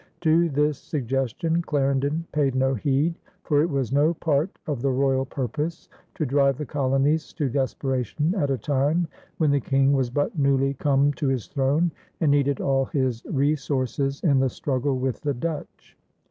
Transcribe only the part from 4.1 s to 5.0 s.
part of the